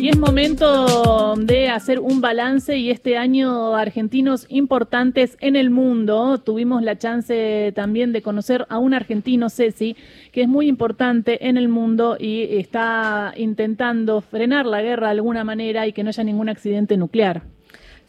[0.00, 6.38] Y es momento de hacer un balance y este año argentinos importantes en el mundo.
[6.38, 9.96] Tuvimos la chance también de conocer a un argentino, Ceci,
[10.32, 15.44] que es muy importante en el mundo y está intentando frenar la guerra de alguna
[15.44, 17.42] manera y que no haya ningún accidente nuclear.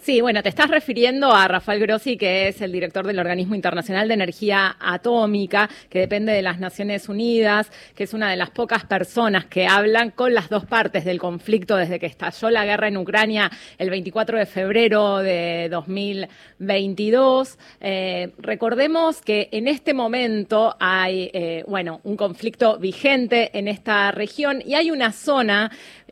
[0.01, 4.07] Sí, bueno, te estás refiriendo a Rafael Grossi, que es el director del Organismo Internacional
[4.07, 8.83] de Energía Atómica, que depende de las Naciones Unidas, que es una de las pocas
[8.83, 12.97] personas que hablan con las dos partes del conflicto desde que estalló la guerra en
[12.97, 17.59] Ucrania el 24 de febrero de 2022.
[17.79, 24.63] Eh, recordemos que en este momento hay, eh, bueno, un conflicto vigente en esta región
[24.65, 25.71] y hay una zona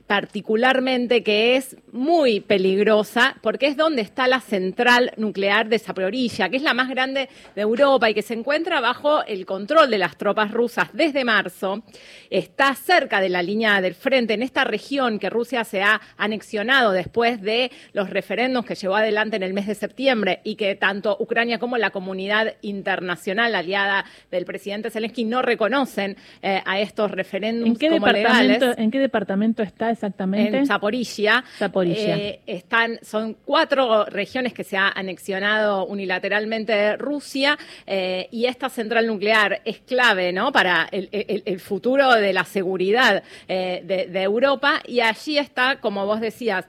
[0.10, 6.58] particularmente que es muy peligrosa porque es donde está la central nuclear de Zaporilla, que
[6.58, 10.18] es la más grande de Europa y que se encuentra bajo el control de las
[10.18, 11.84] tropas rusas desde marzo.
[12.32, 16.92] Está cerca de la línea del frente en esta región que Rusia se ha anexionado
[16.92, 21.18] después de los referendos que llevó adelante en el mes de septiembre y que tanto
[21.20, 27.78] Ucrania como la comunidad internacional aliada del presidente Zelensky no reconocen eh, a estos referéndums
[27.78, 28.60] como legales.
[28.80, 30.58] ¿En qué departamento está exactamente?
[30.58, 31.44] En Zaporizhia.
[31.62, 39.08] Eh, están, son cuatro regiones que se ha anexionado unilateralmente Rusia eh, y esta central
[39.08, 40.52] nuclear es clave ¿no?
[40.52, 46.66] para el, futuro de la seguridad eh, de, Europa y allí está, como vos decías,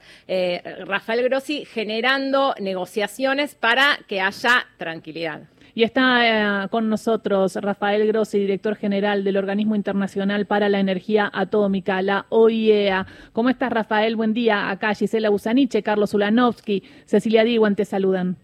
[0.87, 5.43] Rafael Grossi generando negociaciones para que haya tranquilidad.
[5.81, 11.31] Y está eh, con nosotros Rafael Grossi, director general del Organismo Internacional para la Energía
[11.33, 13.07] Atómica, la OIEA.
[13.33, 14.15] ¿Cómo estás, Rafael?
[14.15, 14.69] Buen día.
[14.69, 18.37] Acá Gisela Busaniche, Carlos Ulanovsky, Cecilia Diwan te saludan.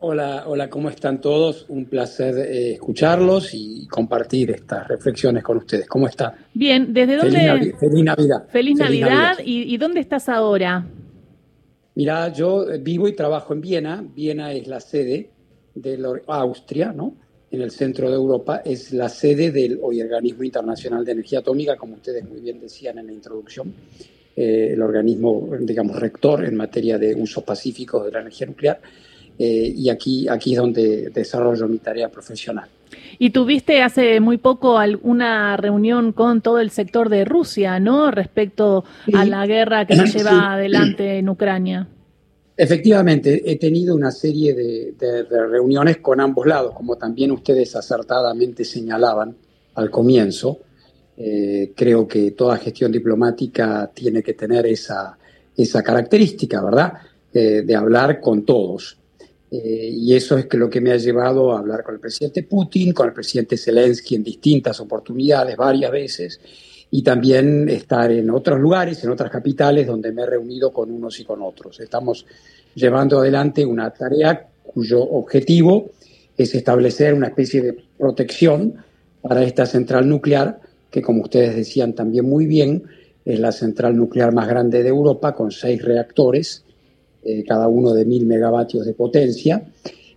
[0.00, 1.64] Hola, hola, ¿cómo están todos?
[1.70, 5.88] Un placer eh, escucharlos y compartir estas reflexiones con ustedes.
[5.88, 6.34] ¿Cómo están?
[6.52, 7.74] Bien, ¿desde dónde?
[7.80, 8.48] Feliz, Navidad.
[8.50, 9.38] Feliz, Navidad.
[9.42, 10.84] ¿Y, dónde estás ahora?
[11.94, 14.04] Mira, yo vivo y trabajo en Viena.
[14.14, 15.30] Viena es la sede
[15.74, 17.14] de Austria, ¿no?
[17.54, 21.94] en el centro de Europa, es la sede del Organismo Internacional de Energía Atómica, como
[21.94, 23.72] ustedes muy bien decían en la introducción,
[24.36, 28.80] eh, el organismo, digamos, rector en materia de uso pacífico de la energía nuclear,
[29.38, 32.68] eh, y aquí, aquí es donde desarrollo mi tarea profesional.
[33.18, 38.10] Y tuviste hace muy poco alguna reunión con todo el sector de Rusia, ¿no?
[38.10, 41.88] Respecto a la guerra que se lleva adelante en Ucrania.
[42.56, 49.36] Efectivamente, he tenido una serie de, reuniones con ambos lados, como también ustedes acertadamente señalaban
[49.74, 50.60] al comienzo.
[51.16, 55.18] Eh, creo que toda gestión diplomática tiene que tener esa,
[55.56, 56.92] esa característica, ¿verdad?
[57.32, 58.98] Eh, de hablar con todos.
[59.50, 62.44] Eh, y eso es que lo que me ha llevado a hablar con el presidente
[62.44, 66.40] Putin, con el presidente Zelensky en distintas oportunidades, varias veces,
[66.96, 71.18] y también estar en otros lugares, en otras capitales donde me he reunido con unos
[71.18, 71.80] y con otros.
[71.80, 72.24] Estamos
[72.72, 75.90] llevando adelante una tarea cuyo objetivo
[76.38, 78.76] es establecer una especie de protección
[79.20, 82.84] para esta central nuclear, que como ustedes decían también muy bien,
[83.24, 86.62] es la central nuclear más grande de Europa, con seis reactores,
[87.24, 89.64] eh, cada uno de mil megavatios de potencia,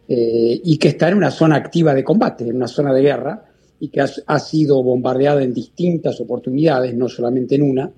[0.07, 3.46] eh, y que está en una zona activa de combate, en una zona de guerra,
[3.79, 7.91] y que ha, sido bombardeada en distintas oportunidades, no solamente en una.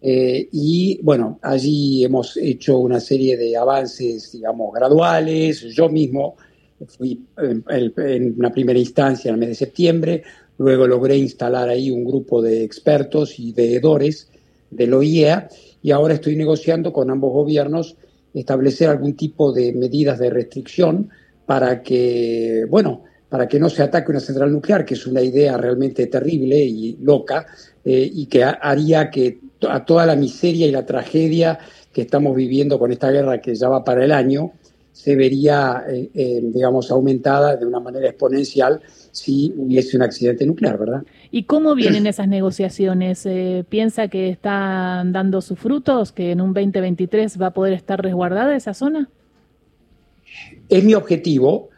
[0.00, 5.60] Eh, y bueno, allí hemos hecho una serie de avances, digamos, graduales.
[5.74, 6.36] Yo mismo
[6.86, 10.22] fui en, una primera instancia en el mes de septiembre,
[10.58, 14.28] luego logré instalar ahí un grupo de expertos y veedores
[14.70, 15.48] del OIEA
[15.82, 17.96] y ahora estoy negociando con ambos gobiernos
[18.34, 21.10] establecer algún tipo de medidas de restricción
[21.46, 23.02] para que, bueno,
[23.32, 26.98] para que no se ataque una central nuclear, que es una idea realmente terrible y
[27.00, 27.46] loca,
[27.82, 31.58] eh, y que haría que a toda la miseria y la tragedia
[31.94, 34.52] que estamos viviendo con esta guerra que ya va para el año,
[34.92, 38.82] se vería, eh, eh, digamos, aumentada de una manera exponencial
[39.12, 41.02] si hubiese un accidente nuclear, ¿verdad?
[41.30, 43.26] ¿Y cómo vienen esas negociaciones?
[43.70, 48.54] ¿Piensa que están dando sus frutos, que en un 2023 va a poder estar resguardada
[48.54, 49.08] esa zona?
[50.68, 51.70] Es mi objetivo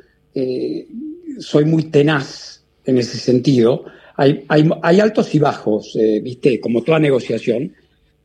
[1.39, 3.85] soy muy tenaz en ese sentido.
[4.17, 6.61] Hay, hay, altos y bajos, eh, ¿viste?
[6.61, 7.75] Como toda negociación.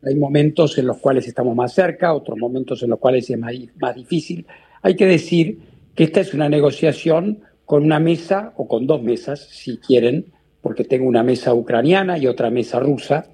[0.04, 3.96] Hay momentos en los cuales estamos más cerca, otros momentos en los cuales es más
[3.96, 4.46] difícil.
[4.82, 5.60] Hay que decir
[5.96, 10.26] que esta es una negociación con una mesa o con dos mesas, si quieren,
[10.62, 13.28] porque tengo una mesa ucraniana y otra mesa rusa.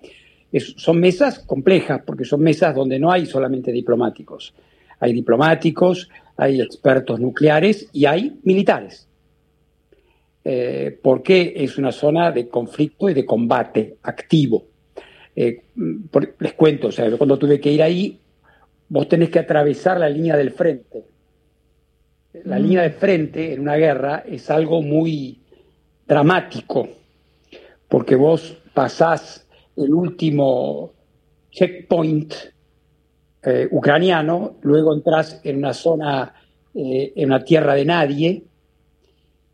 [0.78, 4.54] son mesas complejas, porque son mesas donde no hay solamente diplomáticos.
[5.00, 9.08] Hay diplomáticos, hay expertos nucleares y hay militares.
[10.48, 14.68] Eh, porque es una zona de conflicto y de combate activo.
[15.36, 15.64] Eh,
[16.38, 18.20] les cuento, o sea, cuando tuve que ir ahí,
[18.88, 21.04] vos tenés que atravesar la línea del frente.
[22.44, 25.42] La línea de frente en una guerra es algo muy
[26.06, 26.90] dramático,
[27.90, 30.92] porque vos pasás el último
[31.50, 32.36] checkpoint
[33.42, 36.36] eh, ucraniano, luego entras en una zona,
[36.76, 38.44] en una tierra de nadie,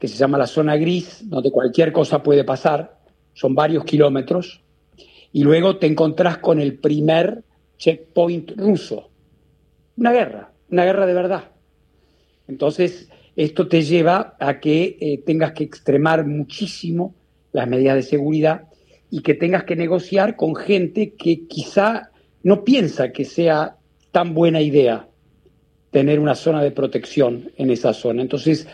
[0.02, 2.98] que se llama la zona gris, donde cualquier cosa puede pasar,
[3.34, 4.64] son varios kilómetros,
[5.32, 7.44] y luego te encontrás con el primer
[7.78, 9.12] checkpoint ruso.
[9.98, 11.52] Una guerra, una guerra de verdad.
[12.48, 17.14] Entonces, esto te lleva a que eh, tengas que extremar muchísimo
[17.52, 18.70] las medidas de seguridad
[19.12, 22.10] y que tengas que negociar con gente que quizá
[22.42, 23.76] no piensa que sea
[24.12, 25.08] tan buena idea
[25.92, 28.24] tener una zona de protección en esa zona.
[28.24, 28.68] Entonces,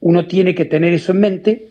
[0.00, 1.68] uno tiene que tener eso en mente,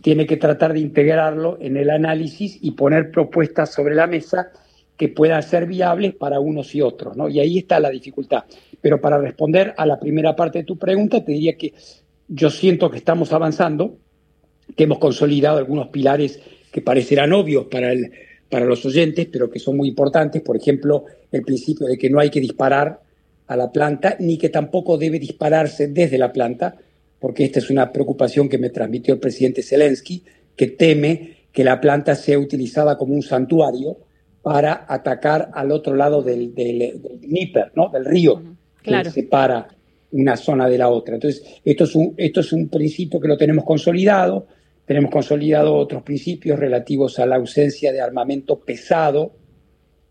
[0.00, 4.52] tiene que tratar de integrarlo en el análisis y poner propuestas sobre la mesa
[4.96, 7.28] que puedan ser viables para unos y otros, ¿no?
[7.28, 8.44] Y ahí está la dificultad.
[8.80, 11.72] Pero para responder a la primera parte de tu pregunta, te diría que
[12.28, 13.96] yo siento que estamos avanzando,
[14.76, 18.12] que hemos consolidado algunos pilares que parecerán obvios para, el,
[18.48, 20.42] para los oyentes, pero que son muy importantes.
[20.42, 23.00] Por ejemplo, el principio de que no hay que disparar
[23.46, 26.76] a la planta, ni que tampoco debe dispararse desde la planta,
[27.24, 30.22] porque esta es una preocupación que me transmitió el presidente Zelensky,
[30.54, 33.96] que teme que la planta sea utilizada como un santuario
[34.42, 37.88] para atacar al otro lado del, del, Dnieper, ¿no?
[37.88, 38.42] del río,
[38.82, 39.66] que separa
[40.12, 41.14] una zona de la otra.
[41.14, 44.46] Entonces, esto es, un, esto es un principio que lo tenemos consolidado,
[44.84, 49.32] tenemos consolidado otros principios relativos a la ausencia de armamento pesado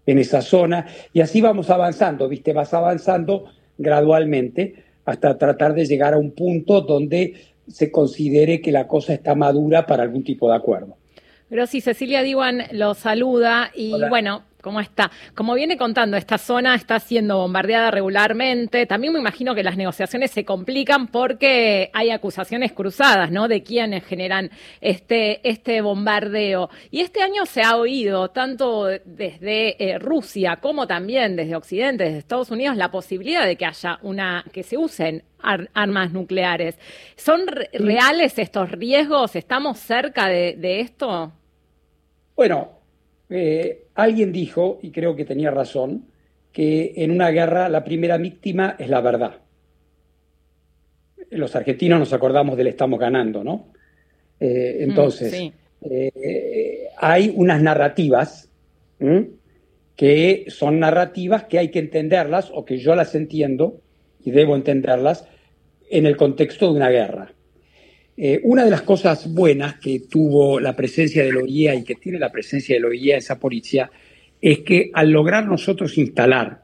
[0.08, 2.54] en esa zona, y así vamos avanzando, ¿viste?
[2.54, 3.46] Vas avanzando
[3.78, 7.34] gradualmente hasta tratar de llegar a un punto donde
[7.68, 10.98] se considere que la cosa está madura para algún tipo de acuerdo.
[11.50, 15.12] Pero sí, Cecilia Diwan lo saluda y bueno, ¿cómo está?
[15.36, 18.86] Como viene contando, esta zona está siendo bombardeada regularmente.
[18.88, 23.48] También me imagino que las negociaciones se complican porque hay acusaciones cruzadas, ¿no?
[23.48, 24.50] De quienes generan
[24.82, 26.70] este, este bombardeo.
[26.90, 32.20] Y este año se ha oído, tanto desde eh, Rusia como también desde Occidente, desde
[32.20, 36.80] Estados Unidos, la posibilidad de que haya una, que se usen armas nucleares.
[37.18, 39.36] ¿Son reales estos riesgos?
[39.36, 41.34] ¿Estamos cerca de esto?
[42.38, 42.83] Bueno,
[43.36, 46.06] eh, alguien dijo, y creo que tenía razón,
[46.52, 49.40] que en una guerra la primera víctima es la verdad.
[51.32, 53.74] Los argentinos nos acordamos del estamos ganando, ¿no?
[54.40, 55.52] Eh, mm, entonces,
[55.82, 58.50] eh, hay unas narrativas
[59.96, 63.82] que son narrativas que hay que entenderlas o que yo las entiendo
[64.24, 65.28] y debo entenderlas
[65.90, 67.34] en el contexto de una guerra.
[68.16, 71.96] Eh, una de las cosas buenas que tuvo la presencia de la OIEA y que
[71.96, 73.90] tiene la presencia de la OIEA esa policía
[74.40, 76.62] es que al lograr nosotros instalar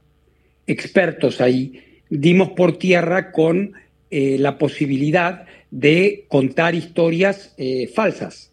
[0.68, 3.74] expertos ahí, dimos por tierra con
[4.12, 8.52] eh, la posibilidad de contar historias eh, falsas,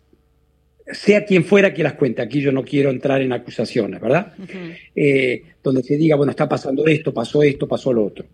[0.91, 2.23] sea quien fuera que las cuente.
[2.23, 4.33] Aquí yo no quiero entrar en acusaciones, ¿verdad?
[5.63, 8.25] donde se diga, bueno, está pasando esto, pasó esto, pasó lo otro.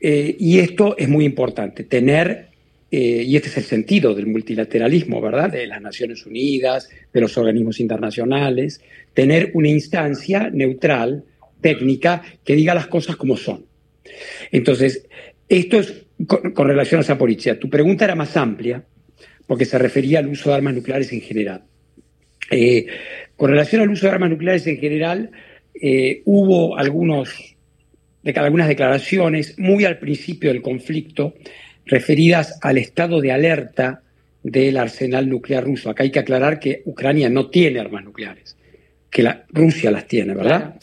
[0.00, 2.53] y esto es muy importante, tener
[2.96, 5.50] eh, y este es el sentido del multilateralismo, ¿verdad?
[5.50, 8.80] De las Naciones Unidas, de los organismos internacionales,
[9.12, 11.24] tener una instancia neutral,
[11.60, 13.66] técnica, que diga las cosas como son.
[14.52, 15.08] Entonces,
[15.48, 17.58] esto es con, relación a policía.
[17.58, 18.84] Tu pregunta era más amplia,
[19.48, 21.64] porque se refería al uso de armas nucleares en general.
[22.48, 22.86] Eh,
[23.34, 25.32] con relación al uso de armas nucleares en general,
[25.74, 27.56] eh, hubo algunos,
[28.22, 31.34] de, algunas declaraciones muy al principio del conflicto
[31.86, 34.02] referidas al estado de alerta
[34.42, 35.90] del arsenal nuclear ruso.
[35.90, 38.56] Acá hay que aclarar que Ucrania no tiene armas nucleares,
[39.10, 40.76] que la, Rusia las tiene, ¿verdad?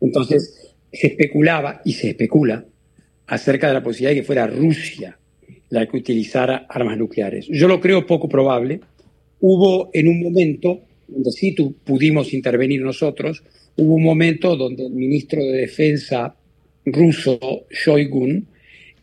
[0.00, 2.64] Entonces, se especulaba y se especula
[3.26, 5.16] acerca de la posibilidad de que fuera Rusia
[5.70, 7.46] la que utilizara armas nucleares.
[7.48, 8.80] Yo lo creo poco probable.
[9.40, 11.52] Hubo en un momento donde sí
[11.84, 13.42] pudimos intervenir nosotros,
[13.76, 16.34] hubo un momento donde el ministro de Defensa
[16.84, 18.46] ruso, Shoigun,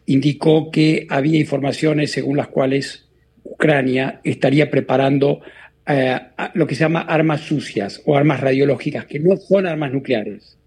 [0.08, 3.08] indicó que había informaciones según las cuales
[3.44, 5.42] Ucrania estaría preparando
[5.86, 6.20] eh,
[6.54, 10.58] lo que se llama armas sucias o armas radiológicas, que no son armas nucleares,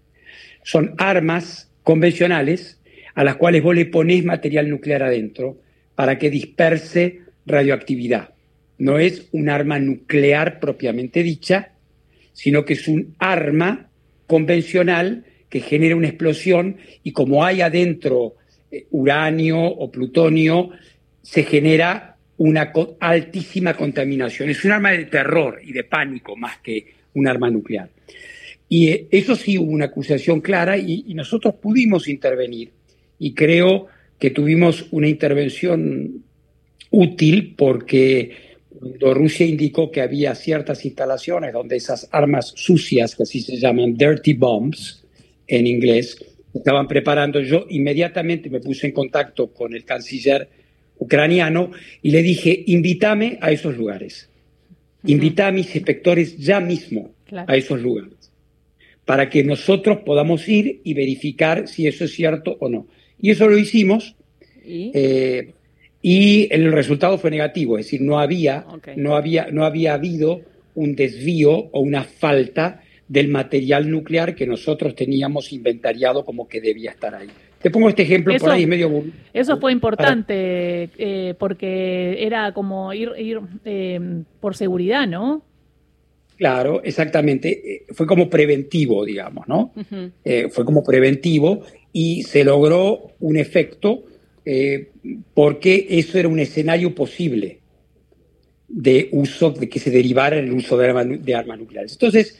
[0.63, 2.79] son armas convencionales
[3.15, 5.59] a las cuales vos le ponés material nuclear adentro
[5.95, 8.33] para que disperse radioactividad.
[8.77, 11.73] No es un arma nuclear propiamente dicha,
[12.33, 13.89] sino que es un arma
[14.27, 18.35] convencional que genera una explosión y como hay adentro
[18.91, 20.69] uranio o plutonio,
[21.21, 24.49] se genera una altísima contaminación.
[24.49, 27.89] Es un arma de terror y de pánico más que un arma nuclear.
[28.67, 32.71] Y eso sí hubo una acusación clara y, y nosotros pudimos intervenir.
[33.19, 33.87] Y creo
[34.17, 36.23] que tuvimos una intervención
[36.89, 38.31] útil porque
[38.81, 43.95] cuando Rusia indicó que había ciertas instalaciones donde esas armas sucias, que así se llaman
[43.95, 45.03] dirty bombs
[45.47, 46.17] en inglés,
[46.53, 50.49] estaban preparando, yo inmediatamente me puse en contacto con el canciller
[50.97, 54.29] ucraniano y le dije, invítame a esos lugares,
[55.05, 57.13] invita a mis inspectores ya mismo
[57.47, 58.31] a esos lugares,
[59.05, 62.87] para que nosotros podamos ir y verificar si eso es cierto o no.
[63.19, 64.15] Y eso lo hicimos.
[64.65, 64.91] ¿Y?
[64.93, 65.53] Eh,
[66.01, 68.65] y el resultado fue negativo, es decir, no había,
[68.95, 70.41] no había, no había habido
[70.73, 72.81] un desvío o una falta
[73.11, 77.27] del material nuclear que nosotros teníamos inventariado como que debía estar ahí.
[77.61, 79.03] Te pongo este ejemplo por ahí medio.
[79.33, 85.43] Eso fue importante eh, porque era como ir, ir eh, por seguridad, ¿no?
[86.37, 87.49] Claro, exactamente.
[87.49, 89.73] Eh, fue como preventivo, digamos, ¿no?
[90.49, 94.05] fue como preventivo y se logró un efecto
[95.33, 97.59] porque eso era un escenario posible
[98.69, 101.91] de uso, de que se derivara el uso de, armas nucleares.
[101.91, 102.39] Entonces,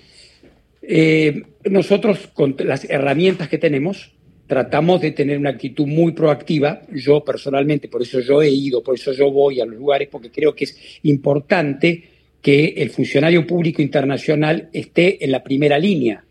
[0.82, 4.12] eh, nosotros con las herramientas que tenemos
[4.48, 6.82] tratamos de tener una actitud muy proactiva.
[6.92, 10.30] Yo personalmente, por eso yo he ido, por eso yo voy a los lugares, porque
[10.30, 12.04] creo que es importante
[12.42, 16.26] que el funcionario público internacional esté en la primera línea,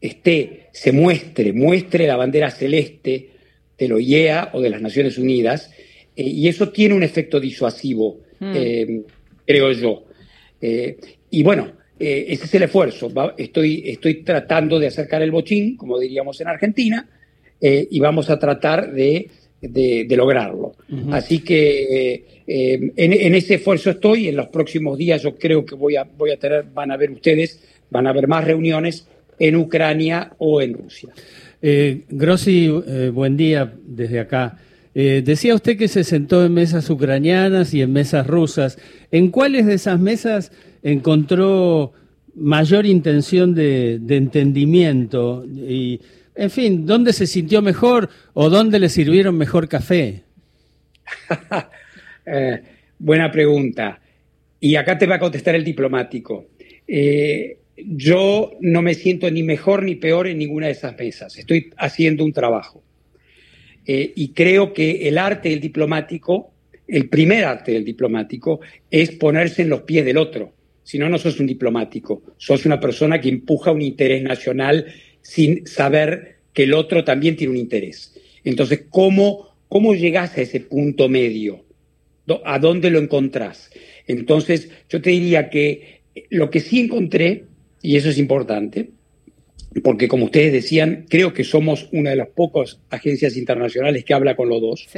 [0.00, 3.30] esté, se muestre, muestre la bandera celeste,
[3.76, 5.72] de la OIEA o de las Naciones Unidas,
[6.14, 8.52] eh, y eso tiene un efecto disuasivo, hmm.
[8.54, 9.02] eh,
[9.46, 10.04] creo yo.
[11.30, 13.12] Y bueno, ese es el esfuerzo.
[13.36, 17.08] estoy, estoy tratando de acercar el bochín, como diríamos en Argentina,
[17.60, 19.28] y vamos a tratar de,
[20.08, 20.72] lograrlo.
[21.10, 24.28] Así que en, ese esfuerzo estoy.
[24.28, 27.10] En los próximos días yo creo que voy a, voy a tener, van a ver
[27.10, 29.06] ustedes, van a haber más reuniones
[29.40, 31.08] en Ucrania o en Rusia.
[31.62, 34.58] Eh, Grossi, eh, buen día desde acá.
[34.94, 38.78] Eh, decía usted que se sentó en mesas ucranianas y en mesas rusas.
[39.10, 40.52] ¿En cuáles de esas mesas
[40.82, 41.92] encontró
[42.34, 45.44] mayor intención de, entendimiento?
[45.46, 46.00] Y,
[46.34, 50.24] en fin, ¿dónde se sintió mejor o dónde le sirvieron mejor café?
[52.98, 54.00] buena pregunta.
[54.60, 56.46] Y acá te va a contestar el diplomático
[57.86, 61.36] yo no me siento ni mejor ni peor en ninguna de esas mesas.
[61.38, 62.82] Estoy haciendo un trabajo.
[63.86, 66.52] Eh, y creo que el arte del diplomático,
[66.86, 68.60] el primer arte del diplomático,
[68.90, 70.52] es ponerse en los pies del otro.
[70.90, 72.20] Si no, no sos un diplomático.
[72.36, 74.86] Sos una persona que empuja un interés nacional
[75.22, 78.18] sin saber que el otro también tiene un interés.
[78.42, 81.64] Entonces, ¿cómo, cómo llegás a ese punto medio?
[82.44, 83.70] ¿A dónde lo encontrás?
[84.08, 87.44] Entonces, yo te diría que lo que sí encontré
[87.80, 88.90] y eso es importante,
[89.84, 94.34] porque como ustedes decían, creo que somos una de las pocas agencias internacionales que habla
[94.34, 94.88] con los dos.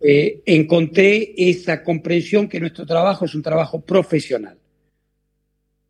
[0.00, 4.56] Eh, encontré esa comprensión que nuestro trabajo es un trabajo profesional.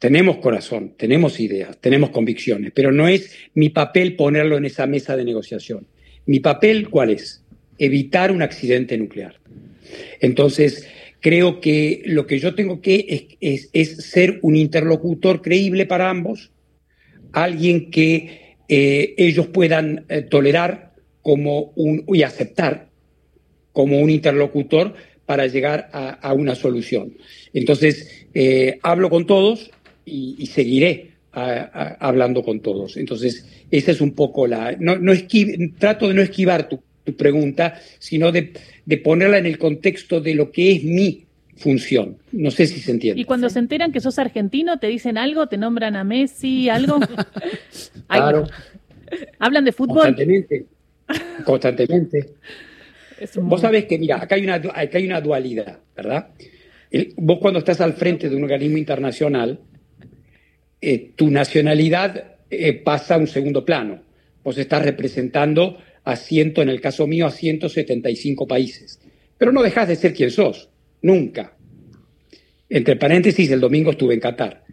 [0.03, 5.17] Tenemos corazón, tenemos ideas, tenemos convicciones, pero no es mi papel ponerlo en esa mesa
[5.17, 5.87] de negociación.
[6.27, 7.45] Mi papel, ¿cuál es?
[7.79, 9.39] Evitar un accidente nuclear.
[10.21, 10.89] Entonces,
[11.23, 16.51] Creo que lo que yo tengo que es, ser un interlocutor creíble para ambos,
[17.31, 22.89] alguien que eh, ellos puedan eh, tolerar como un, y aceptar
[23.73, 24.95] como un interlocutor
[25.25, 27.17] para llegar a, una solución.
[27.55, 29.71] Entonces, eh, hablo con todos
[30.05, 32.97] y, seguiré hablando con todos.
[32.97, 34.77] Entonces, esa es un poco la...
[34.79, 34.97] No,
[35.79, 38.53] trato de no esquivar tu, tu pregunta, sino de,
[39.03, 41.25] ponerla en el contexto de lo que es mi
[41.57, 42.19] función.
[42.33, 43.21] No sé si se entiende.
[43.21, 45.47] Y cuando se enteran que sos argentino, ¿te dicen algo?
[45.47, 46.69] ¿Te nombran a Messi?
[46.69, 46.99] ¿Algo?
[48.09, 48.47] claro.
[49.39, 50.03] ¿Hablan de fútbol?
[50.03, 50.67] Constantemente.
[51.45, 52.35] Constantemente.
[53.37, 56.29] Vos sabés que, mira, acá hay una, acá hay una dualidad, ¿verdad?
[57.17, 59.59] vos cuando estás al frente de un organismo internacional,
[60.83, 64.03] eh, tu nacionalidad eh, pasa a un segundo plano.
[64.43, 69.01] Vos estás representando a ciento, en el caso mío, a 175 países.
[69.39, 70.69] Pero no dejas de ser quien sos,
[71.01, 71.55] nunca.
[72.69, 74.65] Entre paréntesis, el domingo estuve en Qatar.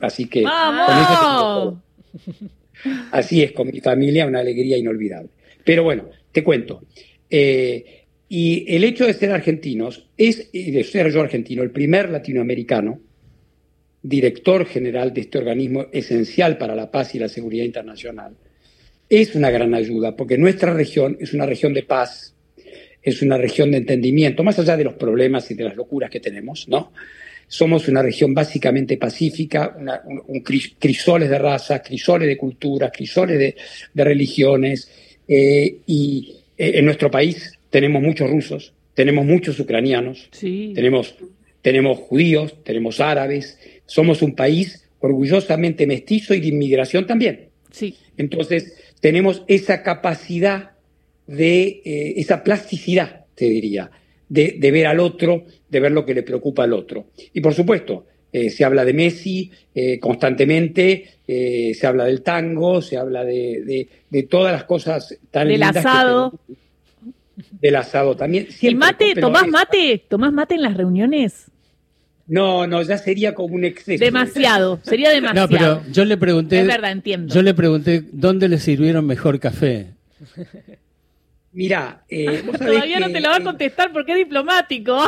[0.00, 0.44] Así que...
[3.10, 5.30] así es, con mi familia, una alegría inolvidable.
[5.64, 6.82] Pero bueno, te cuento.
[7.30, 13.00] Eh, y el hecho de ser argentinos es, de ser yo argentino, el primer latinoamericano,
[14.04, 18.36] director general de este organismo esencial para la paz y la seguridad internacional,
[19.08, 22.34] es una gran ayuda, porque nuestra región es una región de paz,
[23.02, 26.20] es una región de entendimiento, más allá de los problemas y de las locuras que
[26.20, 26.92] tenemos, ¿no?
[27.46, 29.76] somos una región básicamente pacífica,
[30.26, 34.90] un, crisoles de razas, crisoles de culturas, crisoles de, religiones,
[35.26, 41.14] eh, y eh, en nuestro país tenemos muchos rusos, tenemos muchos ucranianos, tenemos,
[41.64, 47.48] tenemos judíos, tenemos árabes, somos un país orgullosamente mestizo y de inmigración también.
[47.70, 47.96] Sí.
[48.18, 50.72] Entonces, tenemos esa capacidad
[51.26, 53.90] de, eh, esa plasticidad, te diría,
[54.28, 57.06] de, ver al otro, de ver lo que le preocupa al otro.
[57.32, 62.98] Y por supuesto, eh, se habla de Messi eh, constantemente, se habla del tango, se
[62.98, 63.88] habla de,
[64.28, 66.38] todas las cosas tan del asado.
[67.52, 68.48] del asado también.
[68.60, 69.14] ¿Y mate?
[69.14, 70.04] ¿Tomás mate?
[70.06, 71.50] ¿Tomás mate en las reuniones?
[72.26, 74.02] No, no, ya sería como un exceso.
[74.02, 75.46] Demasiado, sería demasiado.
[75.46, 76.60] No, pero yo le pregunté.
[76.60, 77.34] Es verdad, entiendo.
[77.34, 79.88] Yo le pregunté dónde le sirvieron mejor café.
[81.52, 84.98] Mirá, eh, todavía no te lo va a contestar porque es diplomático.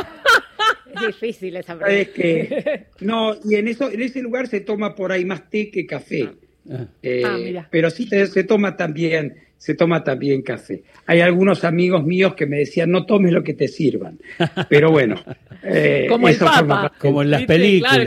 [0.95, 2.13] es difícil esa pregunta.
[2.13, 5.87] que, no, y en eso, en ese lugar se toma por ahí más té que
[5.87, 6.31] café.
[6.71, 6.87] Ah.
[7.03, 10.83] Eh, ah, pero sí se toma también se toma también café.
[11.07, 14.19] Hay algunos amigos míos que me decían, no tomes lo que te sirvan.
[14.69, 15.17] Pero bueno,
[15.63, 17.99] eh, como eso forma como en las películas.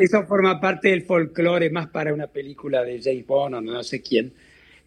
[0.00, 4.00] Eso forma parte del folclore más para una película de James Bond o no sé
[4.00, 4.32] quién,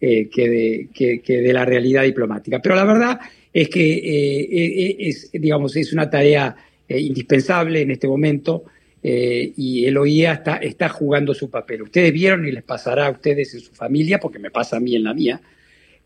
[0.00, 2.60] eh, que, de, que, de la realidad diplomática.
[2.60, 3.20] Pero la verdad
[3.52, 6.56] es que eh, es, digamos, es una tarea
[6.88, 8.64] indispensable en este momento.
[9.00, 11.82] y el OIA está, está jugando su papel.
[11.82, 14.96] Ustedes vieron y les pasará a ustedes en su familia, porque me pasa a mí
[14.96, 15.40] en la mía,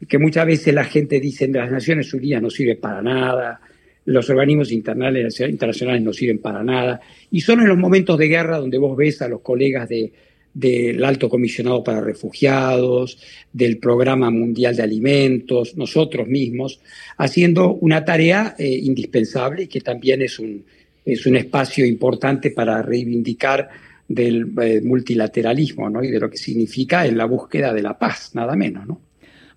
[0.09, 3.61] que muchas veces la gente dice las Naciones Unidas no sirven para nada,
[4.05, 8.79] los organismos internacionales no sirven para nada, y son en los momentos de guerra donde
[8.79, 13.19] vos ves a los colegas del Alto Comisionado para Refugiados,
[13.53, 16.81] del Programa Mundial de Alimentos, nosotros mismos,
[17.17, 20.65] haciendo una tarea eh, indispensable y que también es un,
[21.05, 23.69] es un espacio importante para reivindicar
[24.09, 26.03] del eh, multilateralismo ¿no?
[26.03, 28.87] y de lo que significa en la búsqueda de la paz, nada menos.
[28.87, 29.01] ¿no?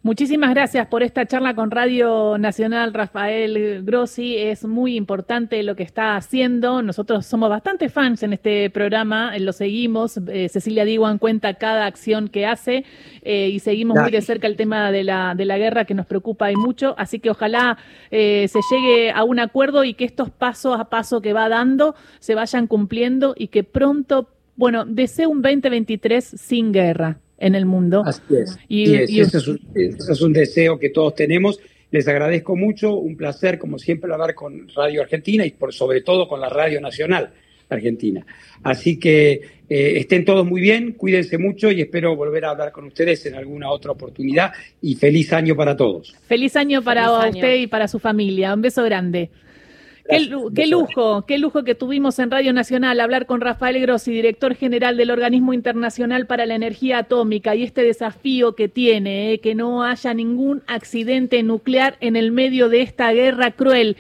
[0.06, 4.38] Muchísimas gracias por esta charla con Radio Nacional, Rafael Grossi.
[4.38, 6.84] Es muy importante lo que está haciendo.
[6.84, 10.20] Nosotros somos bastante fans en este programa, lo seguimos.
[10.28, 12.86] Eh, Cecilia Diwan cuenta cada acción que hace
[13.24, 16.06] eh, y seguimos muy de cerca el tema de la, de la guerra que nos
[16.06, 16.94] preocupa y mucho.
[17.00, 17.80] Así que ojalá
[18.12, 21.96] eh, se llegue a un acuerdo y que estos pasos a paso que va dando
[22.20, 28.04] se vayan cumpliendo y que pronto, bueno, deseo un 2023 sin guerra en el mundo.
[28.06, 28.58] Así es.
[28.68, 31.60] Y, ese, es un, deseo que todos tenemos.
[31.92, 36.28] Les agradezco mucho, un placer como siempre hablar con Radio Argentina y por sobre todo
[36.28, 37.32] con la Radio Nacional
[37.70, 38.26] Argentina.
[38.64, 42.86] Así que eh, estén todos muy bien, cuídense mucho y espero volver a hablar con
[42.86, 46.16] ustedes en alguna otra oportunidad y feliz año para todos.
[46.28, 48.54] Feliz año para usted y para su familia.
[48.54, 49.30] Un beso grande.
[50.08, 54.98] Qué, lujo, qué lujo que tuvimos en Radio Nacional hablar con Rafael Grossi, director general
[54.98, 59.84] del Organismo Internacional para la Energía Atómica, y este desafío que tiene, eh, que no
[59.84, 63.98] haya ningún accidente nuclear en el medio de esta guerra cruel